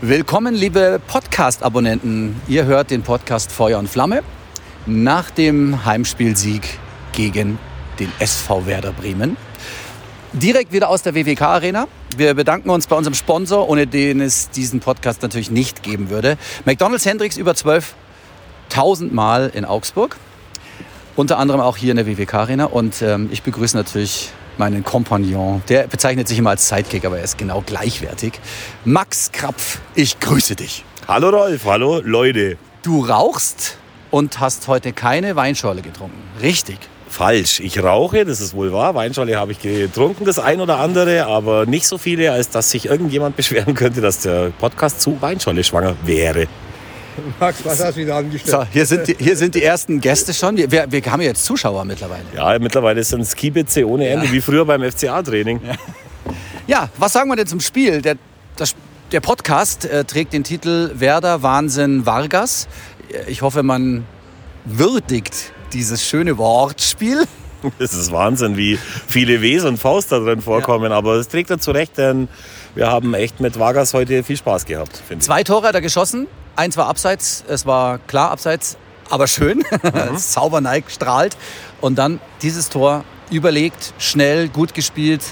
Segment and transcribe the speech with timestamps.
[0.00, 2.40] Willkommen, liebe Podcast-Abonnenten.
[2.46, 4.22] Ihr hört den Podcast Feuer und Flamme
[4.86, 6.78] nach dem Heimspielsieg
[7.12, 7.58] gegen
[7.98, 9.36] den SV Werder Bremen.
[10.32, 11.88] Direkt wieder aus der WWK Arena.
[12.16, 16.36] Wir bedanken uns bei unserem Sponsor, ohne den es diesen Podcast natürlich nicht geben würde.
[16.64, 20.16] McDonald's Hendricks über 12.000 Mal in Augsburg.
[21.16, 22.66] Unter anderem auch hier in der WWK Arena.
[22.66, 25.62] Und ähm, ich begrüße natürlich meinen Kompagnon.
[25.68, 28.34] Der bezeichnet sich immer als Sidekick, aber er ist genau gleichwertig.
[28.84, 30.84] Max Krapf, ich grüße dich.
[31.06, 32.58] Hallo Rolf, hallo Leute.
[32.82, 33.78] Du rauchst
[34.10, 36.20] und hast heute keine Weinschorle getrunken.
[36.42, 36.78] Richtig.
[37.08, 37.60] Falsch.
[37.60, 38.94] Ich rauche, das ist wohl wahr.
[38.94, 42.86] Weinschorle habe ich getrunken, das ein oder andere, aber nicht so viele, als dass sich
[42.86, 46.46] irgendjemand beschweren könnte, dass der Podcast zu Weinschorle schwanger wäre.
[47.40, 48.50] Max, was hast du wieder angestellt?
[48.50, 50.56] So, hier sind die, hier sind die ersten Gäste schon.
[50.56, 52.24] Wir, wir haben jetzt Zuschauer mittlerweile.
[52.34, 54.32] Ja, mittlerweile sind es Kiebitze ohne Ende, ja.
[54.32, 55.60] wie früher beim FCA-Training.
[55.64, 55.74] Ja.
[56.66, 56.88] ja.
[56.98, 58.02] was sagen wir denn zum Spiel?
[58.02, 58.16] Der,
[58.56, 58.74] das,
[59.12, 62.68] der Podcast äh, trägt den Titel Werder Wahnsinn Vargas.
[63.26, 64.04] Ich hoffe, man
[64.64, 67.24] würdigt dieses schöne Wortspiel.
[67.80, 70.92] Es ist Wahnsinn, wie viele Ws und Faust da drin vorkommen.
[70.92, 70.96] Ja.
[70.96, 72.28] Aber es trägt dazu recht, denn
[72.78, 75.02] wir haben echt mit Vargas heute viel Spaß gehabt.
[75.18, 76.28] Zwei Tore hat er geschossen.
[76.54, 78.76] Eins war abseits, es war klar abseits,
[79.10, 79.64] aber schön.
[79.82, 80.16] Mhm.
[80.16, 81.36] Sauber Nike strahlt.
[81.80, 85.22] Und dann dieses Tor überlegt, schnell, gut gespielt.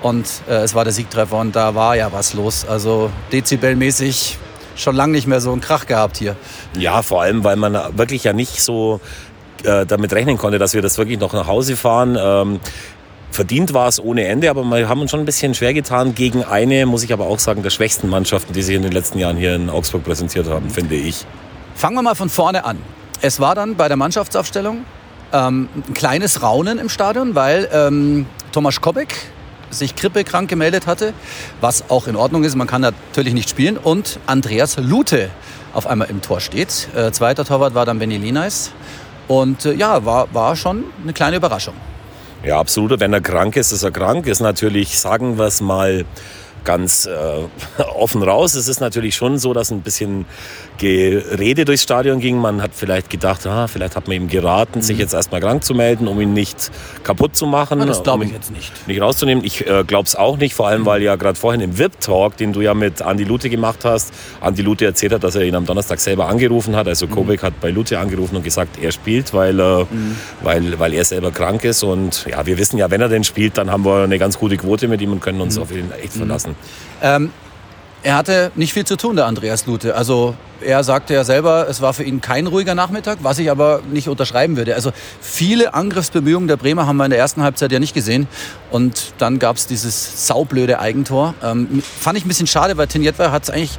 [0.00, 2.64] Und äh, es war der Siegtreffer und da war ja was los.
[2.68, 4.38] Also dezibelmäßig
[4.76, 6.36] schon lange nicht mehr so einen Krach gehabt hier.
[6.78, 9.00] Ja, vor allem, weil man wirklich ja nicht so
[9.64, 12.60] äh, damit rechnen konnte, dass wir das wirklich noch nach Hause fahren.
[13.32, 16.44] Verdient war es ohne Ende, aber wir haben uns schon ein bisschen schwer getan gegen
[16.44, 19.38] eine, muss ich aber auch sagen, der schwächsten Mannschaften, die sich in den letzten Jahren
[19.38, 21.24] hier in Augsburg präsentiert haben, finde ich.
[21.74, 22.76] Fangen wir mal von vorne an.
[23.22, 24.84] Es war dann bei der Mannschaftsaufstellung
[25.32, 29.14] ähm, ein kleines Raunen im Stadion, weil ähm, Thomas Kobeck
[29.70, 31.14] sich grippekrank gemeldet hatte,
[31.62, 32.54] was auch in Ordnung ist.
[32.54, 33.78] Man kann natürlich nicht spielen.
[33.78, 35.30] Und Andreas Lute
[35.72, 36.88] auf einmal im Tor steht.
[36.94, 38.72] Äh, zweiter Torwart war dann Benny Linais.
[39.26, 41.74] Und äh, ja, war, war schon eine kleine Überraschung.
[42.44, 42.98] Ja, absolut.
[42.98, 44.26] Wenn er krank ist, ist er krank.
[44.26, 46.04] Ist natürlich, sagen wir es mal,
[46.64, 48.54] ganz äh, offen raus.
[48.54, 50.26] Es ist natürlich schon so, dass ein bisschen
[50.78, 52.38] Gerede durchs Stadion ging.
[52.38, 54.82] Man hat vielleicht gedacht, ah, vielleicht hat man ihm geraten, mhm.
[54.82, 56.70] sich jetzt erstmal krank zu melden, um ihn nicht
[57.04, 57.78] kaputt zu machen.
[57.80, 58.88] Ja, das glaube um ich jetzt nicht.
[58.88, 59.44] Nicht rauszunehmen.
[59.44, 60.86] Ich äh, glaube es auch nicht, vor allem, mhm.
[60.86, 64.62] weil ja gerade vorhin im VIP-Talk, den du ja mit Andi Lute gemacht hast, Andi
[64.62, 66.88] Lute erzählt hat, dass er ihn am Donnerstag selber angerufen hat.
[66.88, 67.12] Also mhm.
[67.12, 70.16] Kobek hat bei Lute angerufen und gesagt, er spielt, weil, äh, mhm.
[70.42, 71.82] weil, weil er selber krank ist.
[71.82, 74.56] Und ja, wir wissen ja, wenn er denn spielt, dann haben wir eine ganz gute
[74.56, 75.62] Quote mit ihm und können uns mhm.
[75.62, 76.51] auf ihn echt verlassen.
[77.02, 77.30] Ähm,
[78.02, 79.94] er hatte nicht viel zu tun, der Andreas Lute.
[79.94, 83.80] Also er sagte ja selber, es war für ihn kein ruhiger Nachmittag, was ich aber
[83.92, 84.74] nicht unterschreiben würde.
[84.74, 88.26] Also viele Angriffsbemühungen der Bremer haben wir in der ersten Halbzeit ja nicht gesehen.
[88.70, 91.34] Und dann gab es dieses saublöde Eigentor.
[91.42, 93.78] Ähm, fand ich ein bisschen schade, weil Tinjetwer hat es eigentlich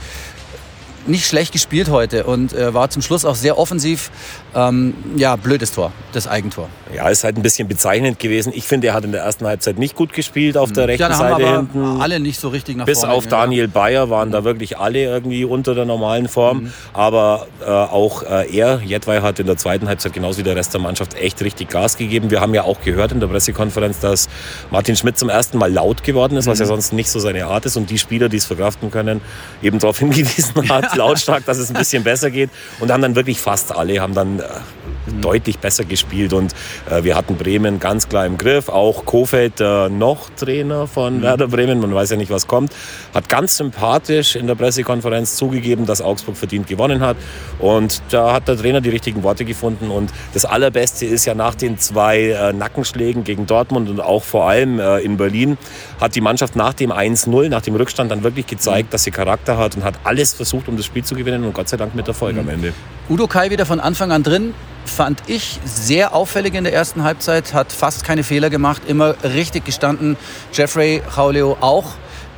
[1.05, 4.09] nicht schlecht gespielt heute und äh, war zum Schluss auch sehr offensiv.
[4.55, 6.69] Ähm, ja, blödes Tor, das Eigentor.
[6.93, 8.53] Ja, ist halt ein bisschen bezeichnend gewesen.
[8.55, 11.13] Ich finde, er hat in der ersten Halbzeit nicht gut gespielt auf der rechten ja,
[11.13, 12.01] Seite haben aber hinten.
[12.01, 13.15] Alle nicht so richtig nach Bis vorne.
[13.15, 16.63] Bis auf Daniel Bayer waren da wirklich alle irgendwie unter der normalen Form.
[16.63, 16.73] Mhm.
[16.93, 20.73] Aber äh, auch äh, er, Jedwai, hat in der zweiten Halbzeit genauso wie der Rest
[20.73, 22.29] der Mannschaft echt richtig Gas gegeben.
[22.29, 24.29] Wir haben ja auch gehört in der Pressekonferenz, dass
[24.69, 26.51] Martin Schmidt zum ersten Mal laut geworden ist, mhm.
[26.51, 27.75] was ja sonst nicht so seine Art ist.
[27.75, 29.21] Und die Spieler, die es verkraften können,
[29.63, 32.51] eben darauf hingewiesen hat, lautstark, dass es ein bisschen besser geht.
[32.79, 35.21] Und haben dann wirklich fast alle, haben dann äh, mhm.
[35.21, 36.33] deutlich besser gespielt.
[36.33, 36.53] Und
[36.89, 38.69] äh, wir hatten Bremen ganz klar im Griff.
[38.69, 41.21] Auch Kofeld, der noch Trainer von mhm.
[41.21, 42.71] Werder Bremen, man weiß ja nicht, was kommt,
[43.13, 47.17] hat ganz sympathisch in der Pressekonferenz zugegeben, dass Augsburg verdient gewonnen hat.
[47.59, 49.89] Und da hat der Trainer die richtigen Worte gefunden.
[49.89, 54.47] Und das Allerbeste ist ja nach den zwei äh, Nackenschlägen gegen Dortmund und auch vor
[54.49, 55.57] allem äh, in Berlin,
[55.99, 58.91] hat die Mannschaft nach dem 1-0, nach dem Rückstand dann wirklich gezeigt, mhm.
[58.91, 61.69] dass sie Charakter hat und hat alles versucht, um das Spiel zu gewinnen und Gott
[61.69, 62.39] sei Dank mit Erfolg mhm.
[62.39, 62.73] am Ende.
[63.09, 64.53] Udo Kai wieder von Anfang an drin,
[64.85, 69.65] fand ich sehr auffällig in der ersten Halbzeit, hat fast keine Fehler gemacht, immer richtig
[69.65, 70.17] gestanden.
[70.51, 71.93] Jeffrey Jauleo auch.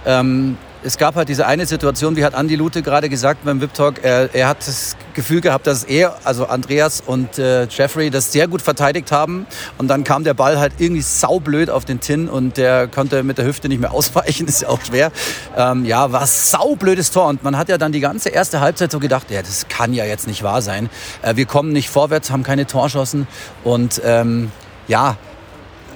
[0.06, 3.74] Ähm, es gab halt diese eine Situation, wie hat Andi Lute gerade gesagt beim VIP
[3.74, 8.32] Talk, er, er, hat das Gefühl gehabt, dass er, also Andreas und äh, Jeffrey, das
[8.32, 9.48] sehr gut verteidigt haben.
[9.80, 13.40] Und dann kam der Ball halt irgendwie saublöd auf den Tin und der konnte mit
[13.40, 15.12] der Hüfte nicht mehr ausweichen, ist ja auch schwer.
[15.58, 17.26] Ähm, ja, war saublödes Tor.
[17.28, 20.06] Und man hat ja dann die ganze erste Halbzeit so gedacht, ja, das kann ja
[20.06, 20.92] jetzt nicht wahr sein.
[21.24, 23.28] Äh, wir kommen nicht vorwärts, haben keine Torschossen
[23.64, 24.52] und ähm,
[24.88, 25.18] ja,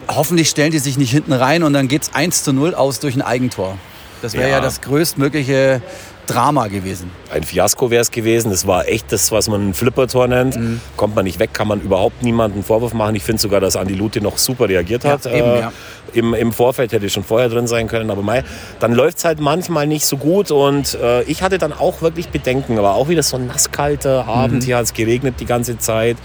[0.07, 2.99] hoffentlich stellen die sich nicht hinten rein und dann geht es 1 zu 0 aus
[2.99, 3.77] durch ein Eigentor.
[4.21, 4.55] Das wäre ja.
[4.57, 4.61] ja.
[4.61, 5.81] das größtmögliche
[6.29, 7.09] Drama gewesen.
[7.33, 8.51] Ein Fiasko wäre es gewesen.
[8.51, 10.57] Das war echt das, was man ein Flippertor nennt.
[10.57, 10.79] Mhm.
[10.95, 13.15] Kommt man nicht weg, kann man überhaupt niemanden Vorwurf machen.
[13.15, 15.25] Ich finde sogar, dass Andi Lute noch super reagiert hat.
[15.25, 15.71] Ja, eben, äh, ja.
[16.13, 18.11] im, Im Vorfeld hätte schon vorher drin sein können.
[18.11, 18.43] Aber mei,
[18.79, 20.51] dann läuft es halt manchmal nicht so gut.
[20.51, 22.77] Und äh, ich hatte dann auch wirklich Bedenken.
[22.77, 24.61] Aber auch wieder so ein nasskalter Abend.
[24.61, 24.65] Mhm.
[24.65, 26.17] Hier hat es geregnet die ganze Zeit.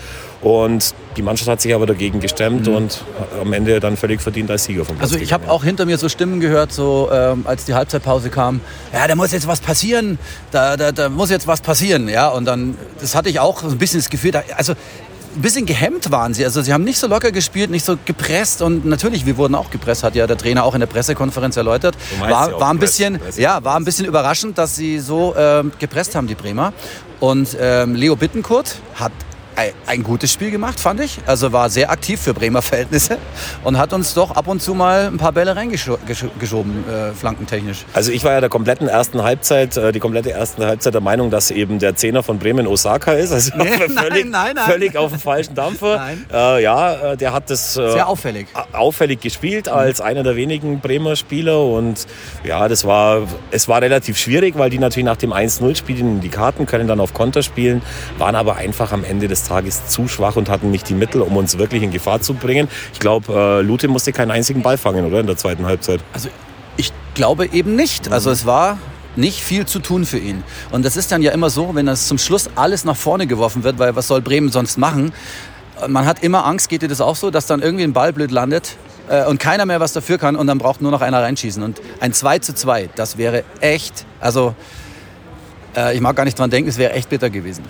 [0.44, 2.74] Und die Mannschaft hat sich aber dagegen gestemmt mhm.
[2.74, 3.04] und
[3.40, 5.96] am Ende dann völlig verdient als Sieger vom Platz Also ich habe auch hinter mir
[5.96, 8.60] so Stimmen gehört, so ähm, als die Halbzeitpause kam,
[8.92, 10.18] ja, da muss jetzt was passieren,
[10.50, 12.28] da, da, da muss jetzt was passieren, ja.
[12.28, 14.74] Und dann, das hatte ich auch so ein bisschen das Gefühl, da, also
[15.34, 16.44] ein bisschen gehemmt waren sie.
[16.44, 19.70] Also sie haben nicht so locker gespielt, nicht so gepresst und natürlich, wir wurden auch
[19.70, 21.96] gepresst, hat ja der Trainer auch in der Pressekonferenz erläutert.
[22.20, 26.26] War, war ein bisschen, ja, war ein bisschen überraschend, dass sie so ähm, gepresst haben,
[26.26, 26.74] die Bremer.
[27.18, 29.12] Und ähm, Leo Bittenkurt hat
[29.86, 31.18] ein gutes Spiel gemacht, fand ich.
[31.26, 33.18] Also war sehr aktiv für Bremer Verhältnisse
[33.62, 37.84] und hat uns doch ab und zu mal ein paar Bälle reingeschoben, äh, flankentechnisch.
[37.92, 41.30] Also ich war ja der kompletten ersten Halbzeit, äh, die komplette erste Halbzeit der Meinung,
[41.30, 43.32] dass eben der Zehner von Bremen Osaka ist.
[43.32, 44.70] Also nee, völlig, nein, nein, nein.
[44.70, 46.00] völlig auf dem falschen Dampfer.
[46.32, 48.48] Äh, ja, äh, der hat das äh, sehr auffällig.
[48.72, 50.06] auffällig gespielt als mhm.
[50.06, 52.06] einer der wenigen Bremer Spieler und
[52.42, 56.28] ja, das war, es war relativ schwierig, weil die natürlich nach dem 1-0 spielen die
[56.28, 57.82] Karten, können dann auf Konter spielen,
[58.18, 61.36] waren aber einfach am Ende des Tages zu schwach und hatten nicht die Mittel, um
[61.36, 62.68] uns wirklich in Gefahr zu bringen.
[62.92, 65.20] Ich glaube, äh, Lute musste keinen einzigen Ball fangen, oder?
[65.20, 66.00] In der zweiten Halbzeit.
[66.12, 66.28] Also
[66.76, 68.10] ich glaube eben nicht.
[68.10, 68.78] Also es war
[69.16, 70.42] nicht viel zu tun für ihn.
[70.72, 73.62] Und das ist dann ja immer so, wenn das zum Schluss alles nach vorne geworfen
[73.62, 75.12] wird, weil was soll Bremen sonst machen?
[75.86, 78.30] Man hat immer Angst, geht dir das auch so, dass dann irgendwie ein Ball blöd
[78.30, 78.76] landet
[79.08, 81.62] äh, und keiner mehr was dafür kann und dann braucht nur noch einer reinschießen.
[81.62, 84.83] Und ein 2 zu 2, das wäre echt, also äh,
[85.94, 87.64] ich mag gar nicht dran denken, es wäre echt bitter gewesen.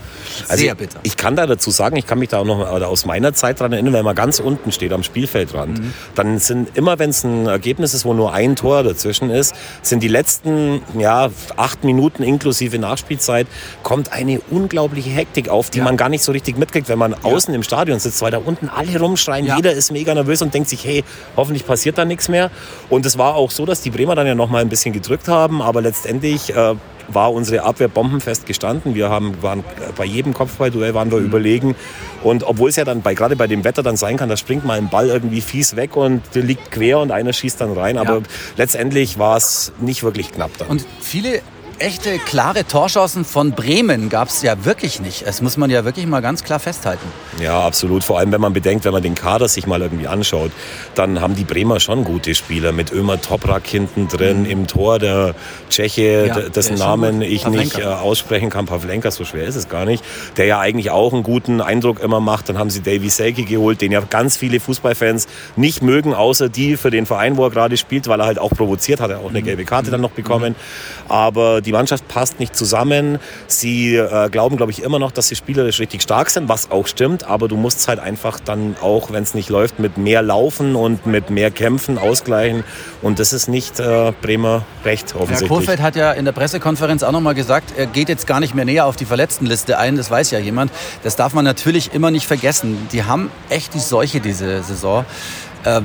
[0.49, 1.01] Also Sehr bitter.
[1.03, 3.73] Ich kann da dazu sagen, ich kann mich da auch noch aus meiner Zeit dran
[3.73, 5.95] erinnern, wenn man ganz unten steht am Spielfeldrand, mhm.
[6.15, 10.03] dann sind immer, wenn es ein Ergebnis ist, wo nur ein Tor dazwischen ist, sind
[10.03, 13.47] die letzten ja, acht Minuten inklusive Nachspielzeit,
[13.83, 15.85] kommt eine unglaubliche Hektik auf, die ja.
[15.85, 17.19] man gar nicht so richtig mitkriegt, wenn man ja.
[17.23, 19.57] außen im Stadion sitzt, weil da unten alle rumschreien, ja.
[19.57, 21.05] jeder ist mega nervös und denkt sich, hey,
[21.37, 22.51] hoffentlich passiert da nichts mehr.
[22.91, 25.29] Und es war auch so, dass die Bremer dann ja noch mal ein bisschen gedrückt
[25.29, 26.75] haben, aber letztendlich äh,
[27.09, 28.95] war unsere Abwehr bombenfest gestanden.
[28.95, 29.65] Wir haben, waren
[29.97, 31.27] bei jedem Kopfballduell waren wir mhm.
[31.27, 31.75] überlegen.
[32.23, 34.65] Und obwohl es ja dann bei, gerade bei dem Wetter dann sein kann, da springt
[34.65, 37.99] mal ein Ball irgendwie fies weg und der liegt quer und einer schießt dann rein.
[37.99, 38.23] Aber ja.
[38.57, 40.69] letztendlich war es nicht wirklich knapp dann.
[40.69, 41.41] Und viele
[41.79, 45.27] echte, klare Torchancen von Bremen gab es ja wirklich nicht.
[45.27, 47.07] Das muss man ja wirklich mal ganz klar festhalten.
[47.41, 48.05] Ja, absolut.
[48.05, 50.53] Vor allem, wenn man bedenkt, wenn man den Kader sich mal irgendwie anschaut,
[50.95, 52.73] dann haben die Bremer schon gute Spieler.
[52.73, 54.51] Mit Ömer Toprak hinten drin, mhm.
[54.51, 55.35] im Tor der
[55.71, 57.79] Tscheche, ja, dessen Namen ich Pavlenka.
[57.79, 58.67] nicht äh, aussprechen kann.
[58.67, 60.05] Pavlenka, so schwer ist es gar nicht.
[60.37, 62.49] Der ja eigentlich auch einen guten Eindruck immer macht.
[62.49, 66.77] Dann haben sie Davy Selke geholt, den ja ganz viele Fußballfans nicht mögen, außer die
[66.77, 69.11] für den Verein, wo er gerade spielt, weil er halt auch provoziert hat.
[69.11, 69.45] Er auch eine mhm.
[69.45, 70.53] gelbe Karte dann noch bekommen.
[70.53, 71.11] Mhm.
[71.11, 73.19] Aber die Mannschaft passt nicht zusammen.
[73.47, 76.87] Sie äh, glauben, glaube ich, immer noch, dass sie spielerisch richtig stark sind, was auch
[76.87, 77.25] stimmt.
[77.25, 81.07] Aber du musst halt einfach dann auch, wenn es nicht läuft, mit mehr Laufen und
[81.07, 82.65] mit mehr Kämpfen ausgleichen.
[83.03, 85.41] Und das ist nicht äh, Bremer Recht offensichtlich.
[85.41, 88.55] Herr Kohlfeld hat ja in der Pressekonferenz auch nochmal gesagt, er geht jetzt gar nicht
[88.55, 89.97] mehr näher auf die Verletztenliste ein.
[89.97, 90.71] Das weiß ja jemand.
[91.03, 92.89] Das darf man natürlich immer nicht vergessen.
[92.93, 95.05] Die haben echt die Seuche diese Saison.
[95.65, 95.81] Äh,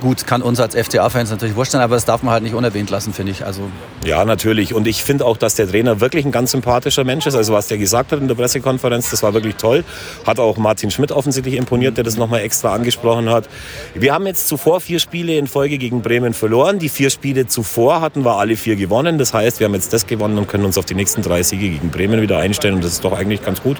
[0.00, 3.12] Gut, kann uns als FCA-Fans natürlich wurscht aber das darf man halt nicht unerwähnt lassen,
[3.12, 3.44] finde ich.
[3.44, 3.62] Also
[4.04, 4.72] ja, natürlich.
[4.72, 7.34] Und ich finde auch, dass der Trainer wirklich ein ganz sympathischer Mensch ist.
[7.34, 9.84] Also was der gesagt hat in der Pressekonferenz, das war wirklich toll.
[10.24, 13.48] Hat auch Martin Schmidt offensichtlich imponiert, der das nochmal extra angesprochen hat.
[13.94, 16.78] Wir haben jetzt zuvor vier Spiele in Folge gegen Bremen verloren.
[16.78, 19.18] Die vier Spiele zuvor hatten wir alle vier gewonnen.
[19.18, 21.68] Das heißt, wir haben jetzt das gewonnen und können uns auf die nächsten drei Siege
[21.68, 22.76] gegen Bremen wieder einstellen.
[22.76, 23.78] Und das ist doch eigentlich ganz gut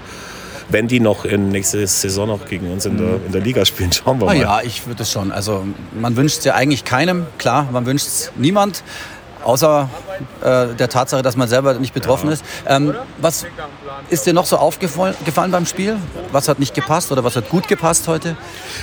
[0.69, 3.93] wenn die noch in nächste Saison noch gegen uns in der, in der Liga spielen.
[3.93, 4.37] Schauen wir mal.
[4.37, 5.33] ja, ich würde es schon.
[5.33, 5.67] Also
[5.99, 7.27] man wünscht es ja eigentlich keinem.
[7.39, 8.83] Klar, man wünscht es niemand.
[9.45, 9.89] Außer
[10.43, 12.35] äh, der Tatsache, dass man selber nicht betroffen ja.
[12.35, 12.45] ist.
[12.67, 13.47] Ähm, was
[14.11, 15.15] ist dir noch so aufgefallen
[15.51, 15.97] beim Spiel?
[16.33, 18.37] Was hat nicht gepasst oder was hat gut gepasst heute?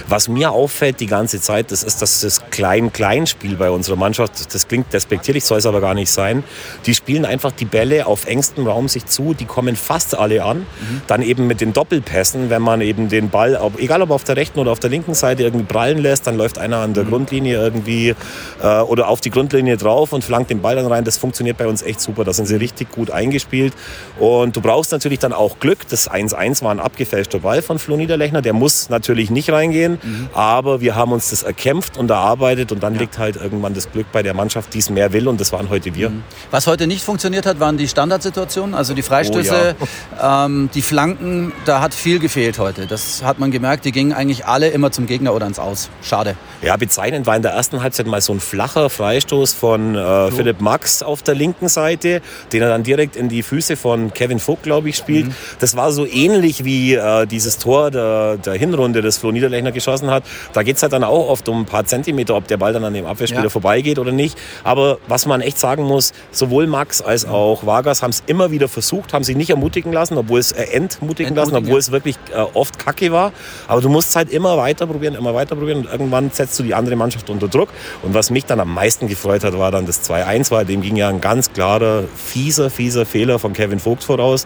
[0.08, 4.54] Was mir auffällt die ganze Zeit, das ist das, das Klein-Klein-Spiel bei unserer Mannschaft.
[4.54, 6.44] Das klingt despektierlich, soll es aber gar nicht sein.
[6.86, 10.60] Die spielen einfach die Bälle auf engstem Raum sich zu, die kommen fast alle an.
[10.60, 11.02] Mhm.
[11.08, 14.60] Dann eben mit den Doppelpässen, wenn man eben den Ball, egal ob auf der rechten
[14.60, 17.10] oder auf der linken Seite, irgendwie prallen lässt, dann läuft einer an der mhm.
[17.10, 18.16] Grundlinie irgendwie
[18.62, 21.04] äh, oder auf die Grundlinie drauf und flankt den Ball dann rein.
[21.04, 22.24] Das funktioniert bei uns echt super.
[22.24, 23.74] Da sind sie richtig gut eingespielt.
[24.20, 25.88] Und du brauchst natürlich dann auch Glück.
[25.90, 28.42] Das 1-1 war ein abgefälschter Ball von Flo Niederlechner.
[28.42, 30.30] Der muss natürlich nicht reingehen, mhm.
[30.34, 33.02] aber wir haben uns das erkämpft und erarbeitet und dann ja.
[33.02, 35.70] liegt halt irgendwann das Glück bei der Mannschaft, die es mehr will und das waren
[35.70, 36.10] heute wir.
[36.10, 36.24] Mhm.
[36.52, 39.86] Was heute nicht funktioniert hat, waren die Standardsituationen, also die Freistöße, oh
[40.18, 40.46] ja.
[40.46, 41.52] ähm, die Flanken.
[41.66, 42.86] Da hat viel gefehlt heute.
[42.88, 43.86] Das hat man gemerkt.
[43.86, 45.90] Die gingen eigentlich alle immer zum Gegner oder ins Aus.
[46.02, 46.36] Schade.
[46.62, 50.62] Ja, bezeichnend war in der ersten Halbzeit mal so ein flacher Freistoß von äh, Philipp
[50.62, 54.64] Max auf der linken Seite, den er dann direkt in die Füße von Kevin Vogt,
[54.64, 55.28] glaube ich, spielt.
[55.28, 55.36] Mhm.
[55.60, 60.10] Das war so ähnlich wie äh, dieses Tor der, der Hinrunde, das Flo Niederlechner geschossen
[60.10, 60.24] hat.
[60.54, 62.84] Da geht es halt dann auch oft um ein paar Zentimeter, ob der Ball dann
[62.84, 63.50] an dem Abwehrspieler ja.
[63.50, 64.38] vorbeigeht oder nicht.
[64.64, 68.68] Aber was man echt sagen muss, sowohl Max als auch Vargas haben es immer wieder
[68.68, 71.80] versucht, haben sich nicht ermutigen lassen, obwohl es äh, entmutigen lassen, obwohl ja.
[71.80, 73.32] es wirklich äh, oft kacke war.
[73.68, 76.74] Aber du musst halt immer weiter probieren, immer weiter probieren und irgendwann setzt du die
[76.74, 77.70] andere Mannschaft unter Druck.
[78.04, 80.96] Und was mich dann am meisten gefreut hat, war dann das 2-1, weil dem ging
[80.96, 84.46] ja ein ganz klarer, fieser, fieser Fehler von Kevin Vogt voraus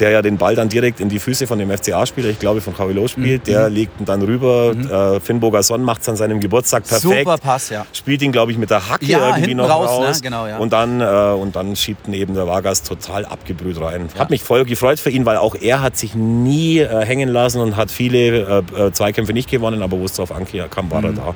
[0.00, 2.74] der ja den Ball dann direkt in die Füße von dem FCA-Spieler, ich glaube von
[2.76, 3.50] Javelo spielt, mhm.
[3.50, 4.74] der legt ihn dann rüber.
[4.74, 4.90] Mhm.
[4.90, 7.18] Äh, Finn Bogason macht es an seinem Geburtstag perfekt.
[7.18, 7.86] Super Pass, ja.
[7.92, 9.90] Spielt ihn, glaube ich, mit der Hacke ja, irgendwie noch raus.
[9.90, 10.16] raus.
[10.16, 10.22] Ne?
[10.22, 10.58] Genau, ja.
[10.58, 14.08] und, dann, äh, und dann schiebt neben der Vargas total abgebrüht rein.
[14.14, 14.20] Ja.
[14.20, 17.60] Hat mich voll gefreut für ihn, weil auch er hat sich nie äh, hängen lassen
[17.60, 21.06] und hat viele äh, äh, Zweikämpfe nicht gewonnen, aber wo es drauf ankam, war mhm.
[21.06, 21.34] er da.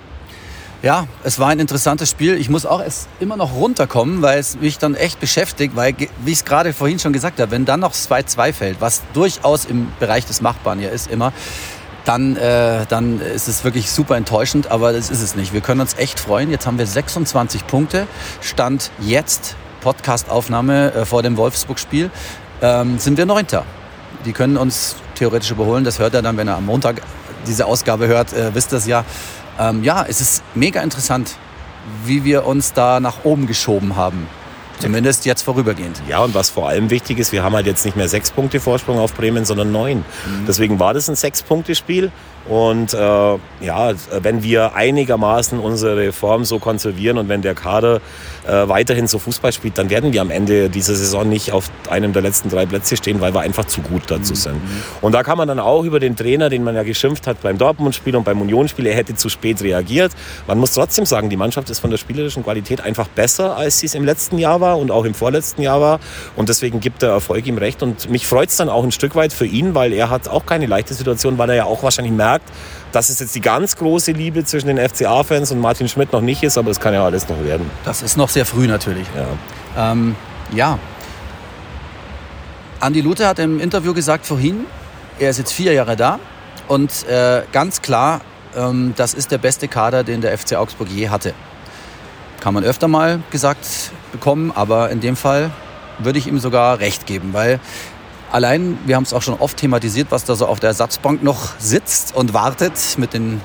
[0.85, 2.35] Ja, es war ein interessantes Spiel.
[2.35, 6.31] Ich muss auch erst immer noch runterkommen, weil es mich dann echt beschäftigt, weil, wie
[6.31, 9.91] ich es gerade vorhin schon gesagt habe, wenn dann noch 2-2 fällt, was durchaus im
[9.99, 11.33] Bereich des Machbaren hier ist immer,
[12.05, 15.55] dann, äh, dann ist es wirklich super enttäuschend, aber das ist es nicht.
[15.55, 16.51] Wir können uns echt freuen.
[16.51, 18.07] Jetzt haben wir 26 Punkte.
[18.43, 22.11] Stand jetzt, Podcast-Aufnahme äh, vor dem Wolfsburg-Spiel,
[22.61, 23.65] ähm, sind wir Neunter.
[24.27, 25.83] Die können uns theoretisch überholen.
[25.83, 27.01] Das hört er dann, wenn er am Montag
[27.47, 29.07] diese Ausgabe hört, äh, wisst es ja
[29.59, 31.37] ähm, ja, es ist mega interessant,
[32.05, 34.27] wie wir uns da nach oben geschoben haben.
[34.79, 36.03] Zumindest jetzt vorübergehend.
[36.09, 38.61] Ja, und was vor allem wichtig ist, wir haben halt jetzt nicht mehr sechs Punkte
[38.61, 39.99] Vorsprung auf Bremen, sondern neun.
[39.99, 40.47] Mhm.
[40.47, 42.11] Deswegen war das ein Sechs-Punkte-Spiel.
[42.49, 48.01] Und äh, ja, wenn wir einigermaßen unsere Form so konservieren und wenn der Kader
[48.47, 52.13] äh, weiterhin so Fußball spielt, dann werden wir am Ende dieser Saison nicht auf einem
[52.13, 54.37] der letzten drei Plätze stehen, weil wir einfach zu gut dazu mhm.
[54.37, 54.61] sind.
[55.01, 57.57] Und da kann man dann auch über den Trainer, den man ja geschimpft hat beim
[57.57, 60.13] Dortmund-Spiel und beim Union-Spiel, er hätte zu spät reagiert.
[60.47, 63.87] Man muss trotzdem sagen, die Mannschaft ist von der spielerischen Qualität einfach besser, als sie
[63.87, 66.01] es im letzten Jahr war und auch im vorletzten Jahr war.
[66.37, 67.83] Und deswegen gibt der Erfolg ihm recht.
[67.83, 70.45] Und mich freut es dann auch ein Stück weit für ihn, weil er hat auch
[70.45, 72.34] keine leichte Situation, weil er ja auch wahrscheinlich merkt,
[72.93, 76.43] dass es jetzt die ganz große Liebe zwischen den FCA-Fans und Martin Schmidt noch nicht
[76.43, 77.69] ist, aber es kann ja alles noch werden.
[77.85, 79.07] Das ist noch sehr früh natürlich.
[79.77, 79.93] Ja.
[79.93, 80.17] Ähm,
[80.53, 80.79] ja.
[82.81, 84.67] Andi Luther hat im Interview gesagt vorhin,
[85.19, 86.19] er ist jetzt vier Jahre da
[86.69, 88.21] und äh, ganz klar,
[88.57, 91.35] ähm, das ist der beste Kader, den der FC Augsburg je hatte.
[92.41, 95.51] Kann man öfter mal gesagt bekommen, aber in dem Fall
[95.99, 97.61] würde ich ihm sogar recht geben, weil
[98.35, 101.57] Allein, wir haben es auch schon oft thematisiert, was da so auf der Ersatzbank noch
[101.61, 103.41] sitzt und wartet mit den,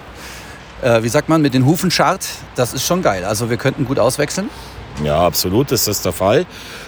[0.81, 2.25] äh, wie sagt man, mit den Hufen scharrt.
[2.55, 3.23] Das ist schon geil.
[3.23, 4.49] Also wir könnten gut auswechseln.
[5.03, 6.47] Ja, absolut, das ist der Fall.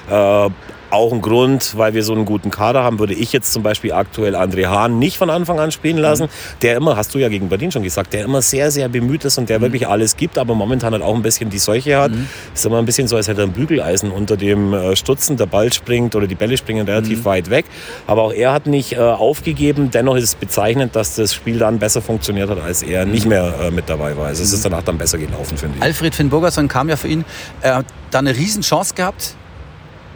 [0.09, 0.49] Äh,
[0.91, 3.93] auch ein Grund, weil wir so einen guten Kader haben, würde ich jetzt zum Beispiel
[3.93, 6.23] aktuell André Hahn nicht von Anfang an spielen lassen.
[6.23, 6.59] Mhm.
[6.61, 9.37] Der immer, hast du ja gegen Berlin schon gesagt, der immer sehr, sehr bemüht ist
[9.37, 9.63] und der mhm.
[9.63, 12.11] wirklich alles gibt, aber momentan halt auch ein bisschen die Seuche hat.
[12.11, 12.27] Mhm.
[12.53, 15.37] Ist immer ein bisschen so, als hätte er ein Bügeleisen unter dem äh, Stutzen.
[15.37, 17.25] Der Ball springt oder die Bälle springen relativ mhm.
[17.25, 17.65] weit weg.
[18.07, 19.91] Aber auch er hat nicht äh, aufgegeben.
[19.91, 23.29] Dennoch ist es bezeichnend, dass das Spiel dann besser funktioniert hat, als er nicht mhm.
[23.29, 24.27] mehr äh, mit dabei war.
[24.27, 24.71] Also es ist mhm.
[24.71, 25.83] danach dann besser gelaufen, finde ich.
[25.83, 27.25] Alfred Finn Burgerson kam ja für ihn.
[27.61, 29.35] Er hat da eine Riesenchance gehabt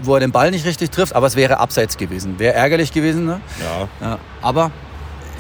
[0.06, 2.40] wo er den Ball nicht richtig trifft, aber es wäre abseits gewesen.
[2.40, 3.26] Wäre ärgerlich gewesen.
[3.26, 3.42] Ne?
[3.60, 4.08] Ja.
[4.08, 4.20] ja.
[4.42, 4.72] Aber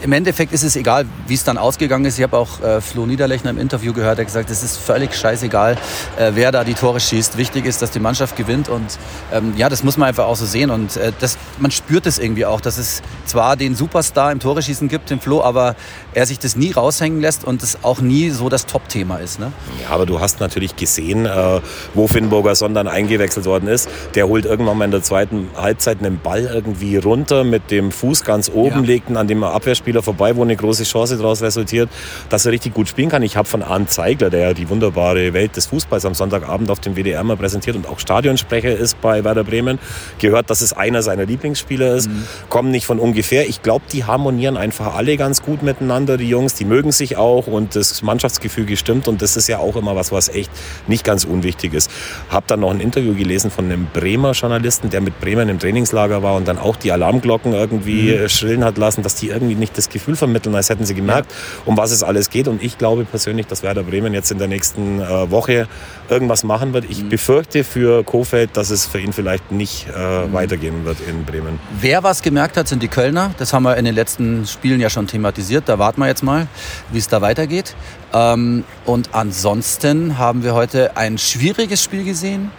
[0.05, 2.19] im Endeffekt ist es egal, wie es dann ausgegangen ist.
[2.19, 5.77] Ich habe auch äh, Flo Niederlechner im Interview gehört, der gesagt, es ist völlig scheißegal,
[6.19, 7.39] äh, wer da die Tore schießt.
[7.39, 8.99] Wichtig ist, dass die Mannschaft gewinnt und
[9.33, 12.19] ähm, ja, das muss man einfach auch so sehen und äh, das, man spürt es
[12.19, 15.75] irgendwie auch, dass es zwar den Superstar im Toreschießen gibt, den Flo, aber
[16.13, 19.39] er sich das nie raushängen lässt und es auch nie so das Top-Thema ist.
[19.39, 19.51] Ne?
[19.81, 21.61] Ja, aber du hast natürlich gesehen, äh,
[21.95, 23.89] wo Finnburger Sondern eingewechselt worden ist.
[24.13, 28.23] Der holt irgendwann mal in der zweiten Halbzeit einen Ball irgendwie runter mit dem Fuß
[28.23, 28.85] ganz oben, ja.
[28.85, 31.89] legt ihn an dem Abwehrspieler Spieler vorbei, wo eine große Chance daraus resultiert,
[32.29, 33.23] dass er richtig gut spielen kann.
[33.23, 36.81] Ich habe von Arndt Zeigler, der ja die wunderbare Welt des Fußballs am Sonntagabend auf
[36.81, 39.79] dem WDR mal präsentiert und auch Stadionsprecher ist bei Werder Bremen,
[40.19, 42.09] gehört, dass es einer seiner Lieblingsspieler ist.
[42.09, 42.23] Mhm.
[42.49, 43.47] Kommen nicht von ungefähr.
[43.47, 46.55] Ich glaube, die harmonieren einfach alle ganz gut miteinander, die Jungs.
[46.55, 49.07] Die mögen sich auch und das Mannschaftsgefühl stimmt.
[49.07, 50.51] Und das ist ja auch immer was, was echt
[50.87, 51.89] nicht ganz unwichtig ist.
[52.29, 56.21] Habe dann noch ein Interview gelesen von einem Bremer Journalisten, der mit Bremen im Trainingslager
[56.21, 58.27] war und dann auch die Alarmglocken irgendwie mhm.
[58.27, 61.31] schrillen hat lassen, dass die irgendwie nicht das das Gefühl vermitteln, als hätten sie gemerkt,
[61.65, 62.47] um was es alles geht.
[62.47, 65.67] Und ich glaube persönlich, dass Werder Bremen jetzt in der nächsten äh, Woche
[66.09, 66.85] irgendwas machen wird.
[66.89, 67.09] Ich mhm.
[67.09, 70.33] befürchte für Kofeld, dass es für ihn vielleicht nicht äh, mhm.
[70.33, 71.59] weitergehen wird in Bremen.
[71.79, 73.31] Wer was gemerkt hat, sind die Kölner.
[73.37, 75.67] Das haben wir in den letzten Spielen ja schon thematisiert.
[75.67, 76.47] Da warten wir jetzt mal,
[76.91, 77.75] wie es da weitergeht.
[78.13, 82.51] Ähm, und ansonsten haben wir heute ein schwieriges Spiel gesehen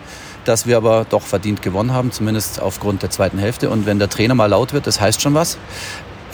[0.46, 3.70] das wir aber doch verdient gewonnen haben, zumindest aufgrund der zweiten Hälfte.
[3.70, 5.58] Und wenn der Trainer mal laut wird, das heißt schon was.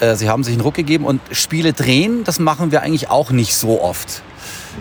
[0.03, 3.31] Äh, sie haben sich einen Ruck gegeben und Spiele drehen, das machen wir eigentlich auch
[3.31, 4.21] nicht so oft.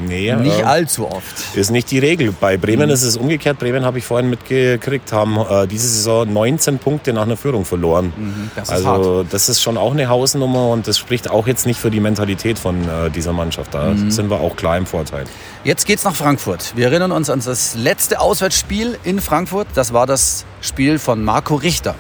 [0.07, 1.55] Nee, nicht äh, allzu oft.
[1.55, 2.35] Ist nicht die Regel.
[2.41, 3.59] Bei Bremen ist es umgekehrt.
[3.59, 8.11] Bremen habe ich vorhin mitgekriegt, haben äh, diese Saison 19 Punkte nach einer Führung verloren.
[8.55, 9.27] das ist also hart.
[9.31, 12.59] das ist schon auch eine Hausnummer und das spricht auch jetzt nicht für die Mentalität
[12.59, 13.75] von äh, dieser Mannschaft.
[13.75, 15.25] Da sind wir auch klar im Vorteil.
[15.63, 16.73] Jetzt geht's nach Frankfurt.
[16.75, 19.69] Wir erinnern uns an das letzte Auswärtsspiel in Frankfurt.
[19.75, 21.95] Das war das Spiel von Marco Richter.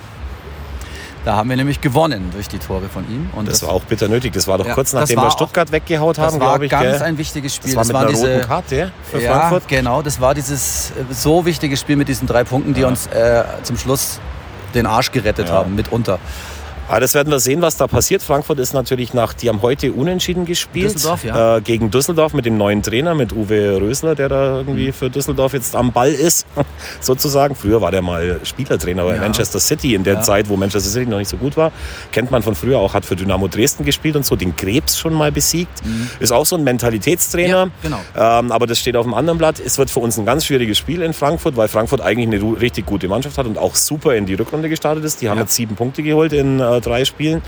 [1.25, 3.31] Da haben wir nämlich gewonnen durch die Tore von ihm.
[3.37, 4.33] Und Das war auch bitter nötig.
[4.33, 6.49] Das war doch Ja, kurz das nachdem war wir auch- Stuttgart weggehaut das haben, war
[6.50, 6.71] glaube ich.
[6.73, 7.02] ganz gell?
[7.02, 7.73] ein wichtiges Spiel.
[7.75, 9.69] das war mit waren einer diese, roten Karte für ja, Frankfurt.
[9.69, 10.02] genau.
[10.02, 12.88] Das war dieses äh, so wichtige Spiel mit diesen drei Punkten, die Ja.
[12.88, 14.19] uns äh, zum Schluss
[14.75, 16.19] den Arsch gerettet haben, mitunter.
[16.89, 18.23] Aber das werden wir sehen, was da passiert.
[18.23, 20.95] Frankfurt ist natürlich nach, die haben heute unentschieden gespielt.
[20.95, 21.57] Düsseldorf, ja.
[21.57, 24.93] äh, gegen Düsseldorf mit dem neuen Trainer, mit Uwe Rösler, der da irgendwie Mhm.
[24.93, 26.45] für Düsseldorf jetzt am Ball ist,
[27.01, 27.55] sozusagen.
[27.55, 29.21] Früher war der mal Spielertrainer bei Ja.
[29.23, 30.21] Manchester City in der Ja.
[30.23, 31.73] Zeit, wo Manchester City noch nicht so gut war.
[32.11, 35.15] Kennt man von früher auch, hat für Dynamo Dresden gespielt und so, den Krebs schon
[35.15, 35.81] mal besiegt.
[36.21, 37.67] Ist auch so ein Mentalitätstrainer.
[37.67, 37.73] Mhm.
[37.83, 38.01] Ja, genau.
[38.41, 39.61] Ähm, aber das steht auf dem anderen Blatt.
[39.65, 42.87] Es wird für uns ein ganz schwieriges Spiel in Frankfurt, weil Frankfurt eigentlich eine richtig
[42.87, 45.23] gute Mannschaft hat und auch super in die Rückrunde gestartet ist.
[45.23, 45.45] Die haben Ja.
[45.45, 47.43] jetzt sieben Punkte geholt in äh, drei Spielen.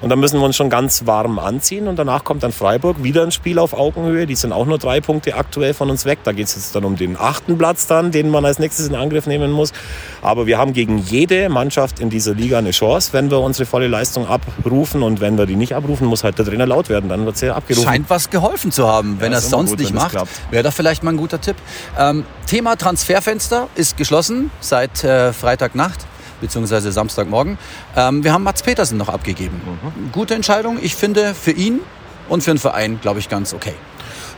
[0.00, 1.86] Und da müssen wir uns schon ganz warm anziehen.
[1.86, 4.26] Und danach kommt dann Freiburg, wieder ein Spiel auf Augenhöhe.
[4.26, 6.18] Die sind auch nur drei Punkte aktuell von uns weg.
[6.24, 8.96] Da geht es jetzt dann um den achten Platz dann, den man als nächstes in
[8.96, 9.72] Angriff nehmen muss.
[10.20, 13.86] Aber wir haben gegen jede Mannschaft in dieser Liga eine Chance, wenn wir unsere volle
[13.86, 15.04] Leistung abrufen.
[15.04, 17.08] Und wenn wir die nicht abrufen, muss halt der Trainer laut werden.
[17.08, 17.86] Dann wird sie abgerufen.
[17.86, 19.20] Scheint was geholfen zu haben.
[19.20, 20.16] Wenn Ja, er es sonst gut, nicht macht,
[20.50, 21.56] wäre das vielleicht mal ein guter Tipp.
[21.96, 26.00] Ähm, Thema Transferfenster ist geschlossen seit äh, Freitagnacht
[26.42, 27.56] beziehungsweise Samstagmorgen.
[27.96, 29.62] Ähm, wir haben Mats Petersen noch abgegeben.
[29.64, 30.12] Mhm.
[30.12, 30.78] Gute Entscheidung.
[30.82, 31.80] Ich finde für ihn
[32.28, 33.72] und für den Verein, glaube ich, ganz okay.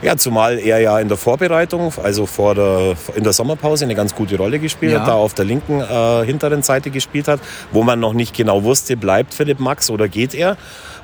[0.01, 4.13] Ja, zumal er ja in der Vorbereitung, also vor der, in der Sommerpause, eine ganz
[4.13, 4.99] gute Rolle gespielt Ja.
[4.99, 7.39] hat, da auf der linken äh, hinteren Seite gespielt hat,
[7.71, 10.57] wo man noch nicht genau wusste, bleibt Philipp Max oder geht er.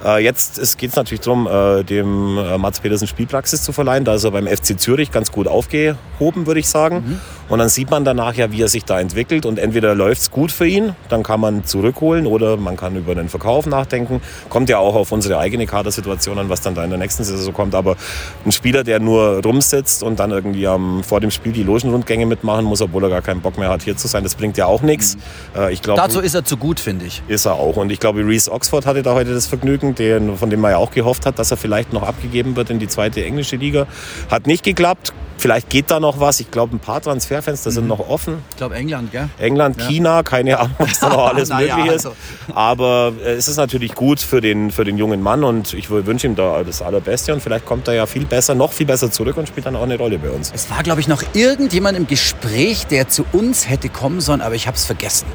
[0.03, 4.03] Äh, jetzt geht es natürlich darum, äh, dem äh, Mats Petersen Spielpraxis zu verleihen.
[4.03, 7.19] Da ist er beim FC Zürich ganz gut aufgehoben, würde ich sagen.
[7.51, 9.45] Und dann sieht man danach ja, wie er sich da entwickelt.
[9.45, 13.13] Und entweder läuft es gut für ihn, dann kann man zurückholen oder man kann über
[13.13, 14.21] den Verkauf nachdenken.
[14.47, 17.53] Kommt ja auch auf unsere eigene Kadersituation an, was dann da in der nächsten Saison
[17.53, 17.75] kommt.
[17.75, 17.97] Aber
[18.45, 22.63] ein Spieler, der nur rumsitzt und dann irgendwie am, vor dem Spiel die Logenrundgänge mitmachen
[22.63, 24.81] muss, obwohl er gar keinen Bock mehr hat, hier zu sein, das bringt ja auch
[24.81, 25.17] nichts.
[25.53, 27.21] Äh, ich glaube, Dazu ist er zu gut, finde ich.
[27.27, 27.75] ist er auch.
[27.75, 30.77] Und ich glaube, Reese Oxford hatte da heute das Vergnügen, den, von dem man ja
[30.77, 33.87] auch gehofft hat, dass er vielleicht noch abgegeben wird in die zweite englische Liga.
[34.29, 35.11] Hat nicht geklappt.
[35.41, 36.39] Vielleicht geht da noch was.
[36.39, 38.43] Ich glaube, ein paar Transferfenster sind noch offen.
[38.51, 39.27] Ich glaube England, gell?
[39.39, 39.87] England, Ja.
[39.87, 42.05] China, keine Ahnung, was da noch alles möglich ist.
[42.05, 42.13] also.
[42.53, 46.27] Aber äh, es ist natürlich gut für den, für den jungen Mann und ich wünsche
[46.27, 49.35] ihm da das Allerbeste und vielleicht kommt er ja viel besser, noch viel besser zurück
[49.37, 50.51] und spielt dann auch eine Rolle bei uns.
[50.53, 54.53] Es war, glaube ich, noch irgendjemand im Gespräch, der zu uns hätte kommen sollen, aber
[54.53, 55.25] ich habe es vergessen.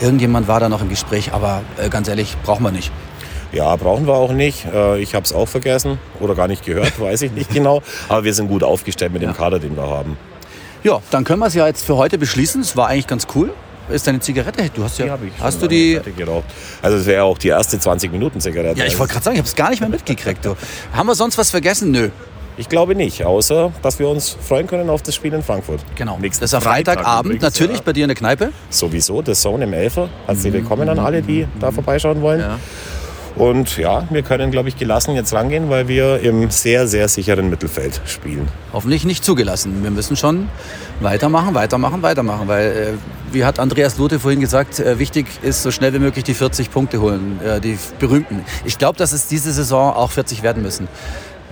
[0.00, 2.92] Irgendjemand war da noch im Gespräch, aber äh, ganz ehrlich, brauchen wir nicht.
[3.52, 4.66] Ja, brauchen wir auch nicht.
[4.72, 7.82] Äh, Ich habe es auch vergessen oder gar nicht gehört, weiß ich nicht genau.
[8.08, 9.34] Aber wir sind gut aufgestellt mit dem Ja.
[9.36, 10.16] Kader, den wir haben.
[10.84, 12.60] Ja, dann können wir es ja jetzt für heute beschließen.
[12.60, 13.52] Es war eigentlich ganz cool.
[13.90, 14.68] Ist deine Zigarette?
[14.74, 15.08] Du hast ja.
[15.08, 15.98] hab ich hast du die?
[16.16, 16.44] geraucht.
[16.82, 18.78] Also es wäre auch die erste 20 Minuten Zigarette.
[18.78, 20.44] Ja, ich wollte gerade sagen, ich habe es gar nicht mehr mitgekriegt.
[20.44, 20.54] Du.
[20.92, 21.90] Haben wir sonst was vergessen?
[21.90, 22.10] Nö.
[22.58, 25.80] Ich glaube nicht, außer dass wir uns freuen können auf das Spiel in Frankfurt.
[25.94, 26.18] Genau.
[26.18, 27.82] Nächsten das ist am Freitag Freitagabend, übrigens, natürlich ja.
[27.84, 28.52] bei dir in der Kneipe.
[28.68, 30.08] Sowieso, der Zone im Elfer.
[30.26, 32.40] Herzlich willkommen an alle, die da vorbeischauen wollen.
[32.40, 32.58] Ja.
[33.38, 37.48] Und ja, wir können, glaube ich, gelassen jetzt rangehen, weil wir im sehr, sehr sicheren
[37.48, 38.48] Mittelfeld spielen.
[38.72, 39.84] Hoffentlich nicht zugelassen.
[39.84, 40.48] Wir müssen schon
[41.00, 42.48] weitermachen, weitermachen, weitermachen.
[42.48, 46.24] Weil, äh, wie hat Andreas Lute vorhin gesagt, äh, wichtig ist, so schnell wie möglich
[46.24, 48.44] die 40 Punkte holen, äh, die berühmten.
[48.64, 50.88] Ich glaube, dass es diese Saison auch 40 werden müssen.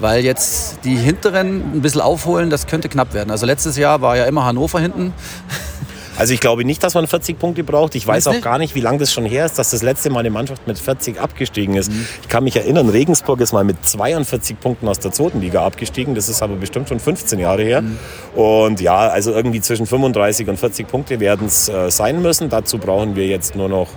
[0.00, 3.30] Weil jetzt die Hinteren ein bisschen aufholen, das könnte knapp werden.
[3.30, 5.12] Also letztes Jahr war ja immer Hannover hinten.
[6.18, 7.94] Also ich glaube nicht, dass man 40 Punkte braucht.
[7.94, 10.20] Ich weiß auch gar nicht, wie lange das schon her ist, dass das letzte Mal
[10.20, 11.92] eine Mannschaft mit 40 abgestiegen ist.
[11.92, 12.06] Mhm.
[12.22, 16.14] Ich kann mich erinnern, Regensburg ist mal mit 42 Punkten aus der zweiten Liga abgestiegen.
[16.14, 17.82] Das ist aber bestimmt schon 15 Jahre her.
[17.82, 17.98] Mhm.
[18.34, 22.48] Und ja, also irgendwie zwischen 35 und 40 Punkte werden es äh, sein müssen.
[22.48, 23.88] Dazu brauchen wir jetzt nur noch,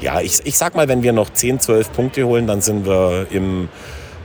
[0.00, 3.26] ja, ich, ich sag mal, wenn wir noch 10, 12 Punkte holen, dann sind wir
[3.30, 3.68] im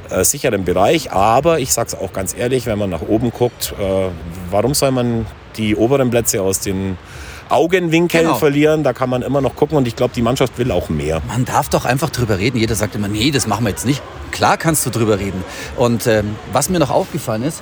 [0.10, 1.12] äh, sicheren Bereich.
[1.12, 4.10] Aber ich sage es auch ganz ehrlich, wenn man nach oben guckt, äh,
[4.52, 5.26] warum soll man
[5.58, 6.98] die oberen Plätze aus den
[7.49, 8.36] Augenwinkeln Genau.
[8.36, 8.84] verlieren?
[8.84, 11.21] Da kann man immer noch gucken und ich glaube, die Mannschaft will auch mehr.
[11.27, 12.58] Man darf doch einfach drüber reden.
[12.58, 14.01] Jeder sagt immer, nee, das machen wir jetzt nicht.
[14.31, 15.43] Klar kannst du drüber reden.
[15.77, 17.62] Und ähm, was mir noch aufgefallen ist,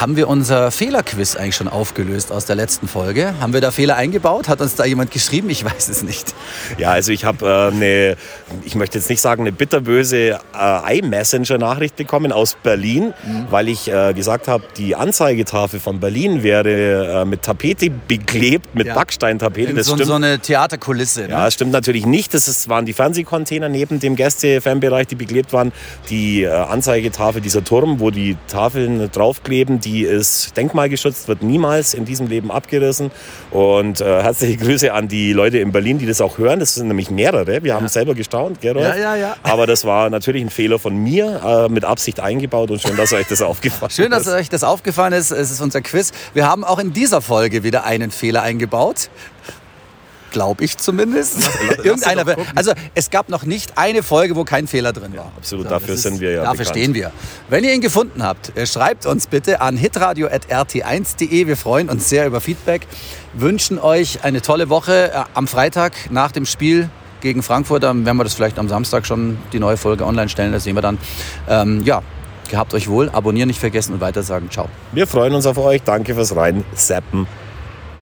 [0.00, 3.34] haben wir unser Fehlerquiz eigentlich schon aufgelöst aus der letzten Folge?
[3.40, 4.48] Haben wir da Fehler eingebaut?
[4.48, 5.50] Hat uns da jemand geschrieben?
[5.50, 6.34] Ich weiß es nicht.
[6.78, 8.16] Ja, also ich habe äh, eine,
[8.64, 13.46] ich möchte jetzt nicht sagen, eine bitterböse äh, iMessenger-Nachricht bekommen aus Berlin, mhm.
[13.50, 18.86] weil ich äh, gesagt habe, die Anzeigetafel von Berlin wäre äh, mit Tapete beklebt, mit
[18.86, 18.94] ja.
[18.94, 19.74] Backsteintapete.
[19.74, 20.08] Das so, stimmt.
[20.08, 21.22] so eine Theaterkulisse.
[21.22, 21.30] Ne?
[21.30, 22.34] Ja, das stimmt natürlich nicht.
[22.34, 25.72] Das ist, waren die Fernsehcontainer neben dem Gäste-Fanbereich, die beklebt waren.
[26.08, 32.04] Die äh, Anzeigetafel, dieser Turm, wo die Tafeln draufkleben, die ist denkmalgeschützt, wird niemals in
[32.04, 33.10] diesem Leben abgerissen.
[33.50, 36.60] Und äh, herzliche Grüße an die Leute in Berlin, die das auch hören.
[36.60, 37.62] Das sind nämlich mehrere.
[37.62, 37.88] Wir haben ja.
[37.88, 38.84] selber gestaunt, Gerolf.
[38.84, 39.36] Ja, ja, ja.
[39.42, 42.70] Aber das war natürlich ein Fehler von mir, äh, mit Absicht eingebaut.
[42.70, 43.96] Und schön, dass euch das aufgefallen ist.
[43.96, 45.30] Schön, dass euch das aufgefallen ist.
[45.30, 46.12] Es ist unser Quiz.
[46.34, 49.10] Wir haben auch in dieser Folge wieder einen Fehler eingebaut.
[50.30, 51.38] Glaube ich zumindest.
[51.82, 52.36] Irgendeiner.
[52.54, 55.24] Also es gab noch nicht eine Folge, wo kein Fehler drin war.
[55.24, 56.42] Ja, absolut, so, dafür sind wir ja.
[56.42, 56.76] Dafür bekannt.
[56.76, 57.12] stehen wir.
[57.48, 61.46] Wenn ihr ihn gefunden habt, äh, schreibt uns bitte an hitradio.rt1.de.
[61.46, 62.86] Wir freuen uns sehr über Feedback.
[63.34, 65.12] Wünschen euch eine tolle Woche.
[65.12, 69.06] Äh, am Freitag nach dem Spiel gegen Frankfurt, dann werden wir das vielleicht am Samstag
[69.06, 70.52] schon die neue Folge online stellen.
[70.52, 70.98] Das sehen wir dann.
[71.48, 72.02] Ähm, ja,
[72.48, 73.10] gehabt euch wohl.
[73.10, 74.50] Abonnieren nicht vergessen und weiter sagen.
[74.50, 74.68] Ciao.
[74.92, 75.82] Wir freuen uns auf euch.
[75.82, 76.64] Danke fürs Rein.
[76.74, 77.26] Seppen.